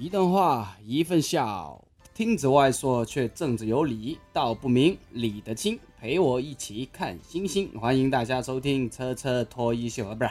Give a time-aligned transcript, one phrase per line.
[0.00, 1.78] 一段话，一份笑，
[2.14, 5.78] 听子外说却正子有理，道不明，理得清。
[6.00, 10.30] 陪我一起看星星，欢迎大家收听车车脱衣秀啊，不是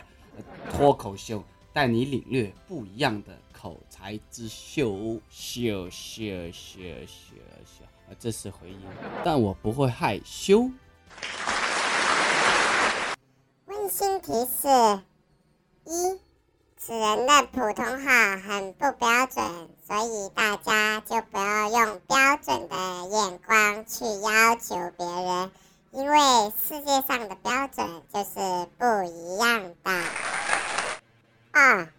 [0.72, 8.80] 脱口秀，带你领略不一样的口才之秀秀秀秀秀秀啊，这是回音，
[9.24, 10.72] 但我不会害羞。
[13.68, 14.68] 温馨提示：
[15.86, 16.20] 一。
[16.82, 19.46] 此人的普通话很不标准，
[19.86, 25.52] 所以大家就不要用标准的眼光去要求别人，
[25.92, 26.18] 因为
[26.58, 29.92] 世界上的标准就是不一样的。
[31.52, 31.90] 二，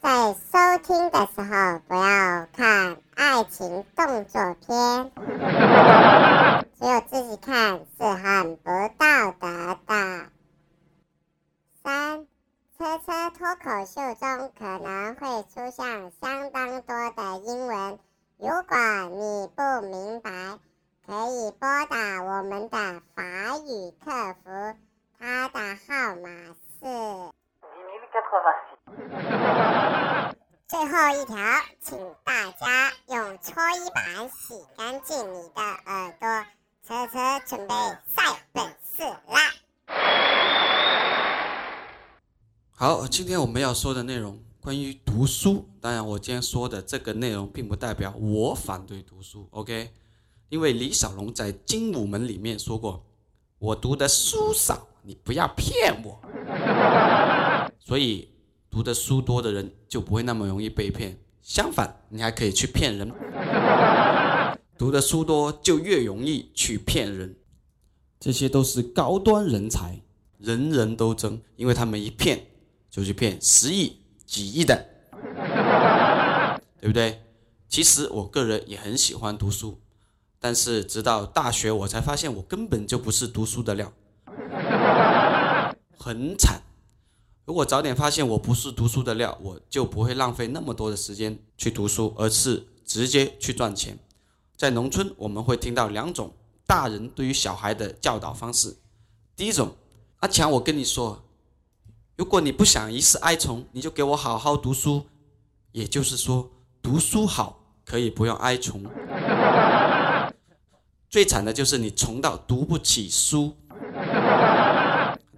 [0.00, 5.12] 在收听的时候不要看爱情动作片，
[6.74, 8.64] 只有自己看是很不
[8.98, 10.26] 道德的。
[11.84, 12.26] 三。
[12.76, 17.98] 车车脱口秀中可能会出现相当多的英文，
[18.38, 18.76] 如果
[19.10, 20.58] 你不明白，
[21.06, 23.22] 可以拨打我们的法
[23.58, 24.10] 语客
[24.42, 24.74] 服，
[25.20, 26.26] 他的号码
[26.80, 26.82] 是。
[30.70, 30.86] 最后
[31.20, 31.36] 一条，
[31.80, 36.28] 请大家用搓衣板洗干净你的耳朵。
[36.86, 37.74] 车车准备
[38.06, 39.52] 赛本事啦！
[42.70, 45.68] 好，今天我们要说的内容关于读书。
[45.80, 49.90] 当然，我今天说的这个内容并不代表我反对读书，OK？
[50.50, 53.04] 因为李小龙在《精武门》里面说过
[53.58, 56.20] ：“我读的书少，你不要骗我。”
[57.82, 58.32] 所以，
[58.70, 61.18] 读的书多的人就不会那么容易被骗。
[61.42, 63.12] 相反，你还可以去骗人。
[64.78, 67.36] 读的书多就越容易去骗人。
[68.18, 70.00] 这些都是高端人才，
[70.38, 72.46] 人人都争，因为他们一骗。
[72.90, 74.84] 就去骗十亿、几亿的，
[76.80, 77.22] 对不对？
[77.68, 79.80] 其实我个人也很喜欢读书，
[80.40, 83.92] 但是直到大学我才发现我根本就不是读书的料，
[85.96, 86.60] 很惨。
[87.44, 93.98] 如果早点发现我不是读书的料，我就不会浪费那么多的时间去读书，而是直接去赚钱。
[94.56, 96.32] 在农村，我们会听到两种
[96.66, 98.76] 大人对于小孩的教导方式。
[99.34, 99.74] 第一种，
[100.18, 101.24] 阿强，我跟你说。
[102.16, 105.06] 如果你不想一世哀从，你就给我好好读书。
[105.72, 106.50] 也就是说，
[106.82, 108.84] 读书好可以不用哀从。
[111.08, 113.56] 最惨的就是你穷到读不起书。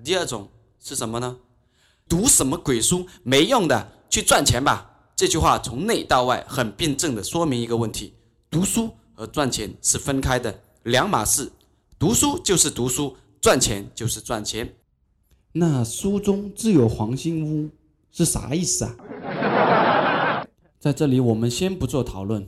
[0.03, 0.49] 第二种
[0.81, 1.37] 是什么呢？
[2.12, 3.06] 读什么鬼书？
[3.23, 4.87] 没用的，去赚钱吧。
[5.17, 8.12] 这句话从内到外很辩证的说明一个问题：
[8.50, 11.50] 读书和赚钱是分开的两码事。
[11.99, 14.75] 读书就是读书，赚钱就是赚钱。
[15.53, 17.71] 那书中自有黄金屋
[18.11, 20.44] 是啥意思啊？
[20.79, 22.47] 在这里我们先不做讨论，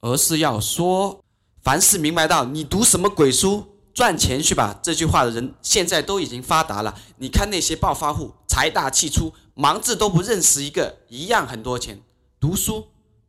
[0.00, 1.22] 而是要说，
[1.62, 7.00] 凡是明白到你读什么鬼书赚钱去吧这句话的人，现在都已经发达了。
[7.16, 12.02] 你看那些暴发户，财大气粗，盲字都不认识一个，一样很多钱。
[12.38, 12.88] 读书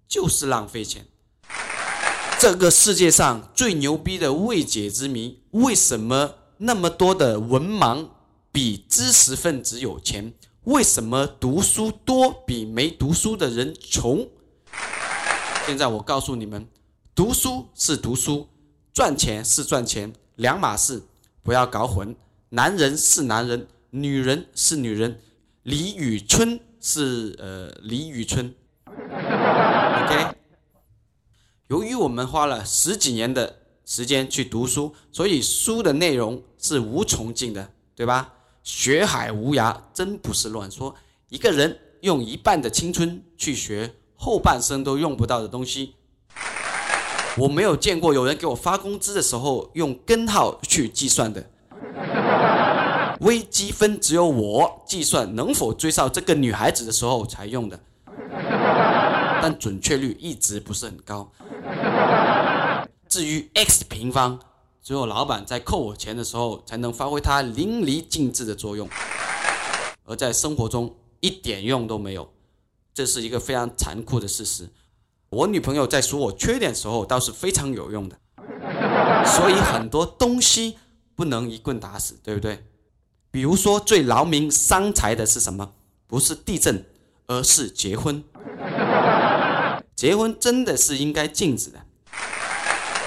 [0.09, 1.07] 就是浪费钱。
[2.37, 8.09] 这个世界上最牛逼的未解之谜，为什么那么多的文盲？
[8.51, 10.33] 比知识分子有钱，
[10.63, 14.27] 为什么读书多比没读书的人穷？
[15.65, 16.67] 现在我告诉你们，
[17.15, 18.49] 读书是读书，
[18.91, 21.03] 赚钱是赚钱，两码事，
[21.43, 22.15] 不要搞混。
[22.49, 25.19] 男人是男人，女人是女人，
[25.63, 28.53] 李宇春是呃李宇春。
[28.85, 30.35] OK。
[31.67, 38.35] 由于我们花了十几年的时间去读书，所以书的内容是无穷尽的，对吧？
[38.63, 40.95] 学海无涯，真不是乱说。
[41.29, 45.95] 一个人用一半的青春去学后半生都用不到的东西，
[47.37, 51.49] 我没有见过有人给我发工资的时候用根号去计算的。
[53.21, 57.79] 微积分只有我计算能否追上这个女孩子的时候才用的，
[59.41, 61.31] 但准确率一直不是很高。
[63.07, 64.39] 至于 x 平方。
[64.83, 68.87] 只有老板在扣我钱的时候，才能发挥它淋漓尽致的作用，
[70.05, 72.31] 而在生活中一点用都没有，
[72.93, 74.69] 这是一个非常残酷的事实。
[75.29, 78.17] 我女朋友在说我缺点时候，倒是非常有用的。
[79.25, 80.77] 所以很多东西
[81.15, 82.63] 不能一棍打死，对不对？
[83.29, 85.73] 比如说最劳民伤财的是什么？
[86.07, 86.85] 不是地震，
[87.27, 88.23] 而是结婚。
[89.95, 91.81] 结婚真的是应该禁止的。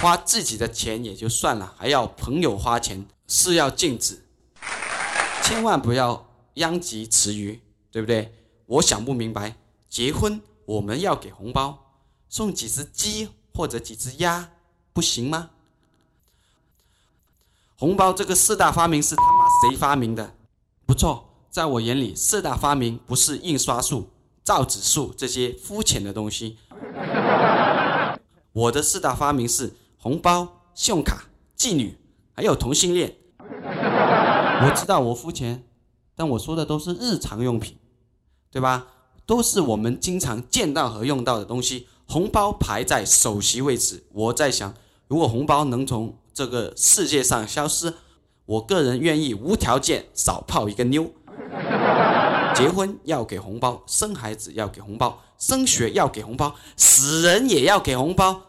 [0.01, 4.25] 花自己的钱也就算了，还要朋友花钱，是要禁止，
[5.43, 8.35] 千万不要殃及池鱼，对不对？
[8.67, 9.57] 我想不明白，
[9.89, 11.90] 结婚我们要给红包，
[12.31, 14.51] 送几只鸡或者几只鸭，
[14.93, 15.51] 不行吗？
[17.77, 20.35] 红包这个四大发明是他妈谁发明的？
[20.87, 24.09] 不错，在我眼里，四大发明不是印刷术、
[24.45, 26.57] 造纸术这些肤浅的东西。
[28.53, 31.25] 我的四大发明是红包、信用卡、
[31.59, 31.99] 妓女，
[32.33, 33.17] 还有同性恋。
[33.43, 35.65] 我知道我肤浅，
[36.15, 37.77] 但我说的都是日常用品，
[38.53, 38.87] 对吧？
[39.27, 41.89] 都是我们经常见到和用到的东西。
[42.11, 44.03] 红包排在首席位置。
[44.13, 44.75] 我在想，
[45.07, 47.95] 如果红包能从这个世界上消失，
[48.47, 51.09] 我个人愿意无条件少泡一个妞。
[52.53, 58.43] 结婚要给红包，生孩子要给红包，升学要给红包，死人也要给红包。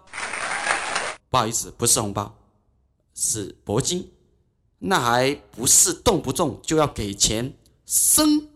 [1.30, 2.36] 不好意思，不是红包，
[3.14, 4.12] 是铂金。
[4.80, 7.54] 那还不是动不动就要给钱，
[7.86, 8.48] 生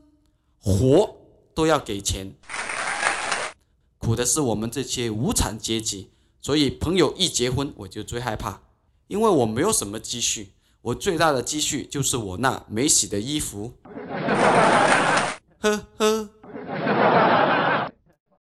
[0.59, 1.15] 活
[1.53, 2.33] 都要给钱。
[4.05, 8.61] 苦的是我们这些无产阶级，所以朋友一结婚我就最害怕，
[9.07, 10.51] 因为我没有什么积蓄，
[10.83, 13.73] 我最大的积蓄就是我那没洗的衣服。
[15.59, 16.24] 呵 呵。